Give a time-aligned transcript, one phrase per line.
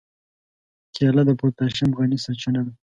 [0.95, 2.71] کېله د پوتاشیم غني سرچینه ده.